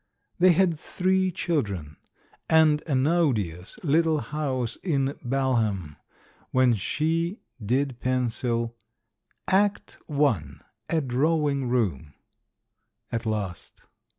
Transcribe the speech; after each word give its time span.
They 0.39 0.53
had 0.53 0.79
three 0.79 1.29
children, 1.29 1.95
and 2.49 2.81
an 2.87 3.05
odious 3.05 3.77
little 3.83 4.17
house 4.17 4.75
in 4.77 5.13
Balham 5.23 5.95
when 6.49 6.73
she 6.73 7.41
did 7.63 7.99
pencil 7.99 8.75
"Act 9.47 9.99
I.— 10.09 10.43
A 10.89 11.01
Drawing 11.01 11.69
Room" 11.69 12.15
at 13.11 13.27
last. 13.27 13.83